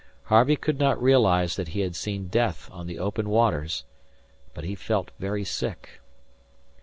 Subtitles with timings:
[0.23, 3.83] Harvey could not realize that he had seen death on the open waters,
[4.55, 6.01] but he felt very sick.